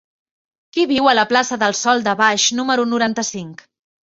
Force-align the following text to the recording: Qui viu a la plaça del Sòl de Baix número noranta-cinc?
Qui 0.77 0.85
viu 0.91 1.09
a 1.11 1.13
la 1.17 1.27
plaça 1.33 1.59
del 1.65 1.77
Sòl 1.81 2.03
de 2.09 2.17
Baix 2.25 2.49
número 2.61 2.87
noranta-cinc? 2.95 3.63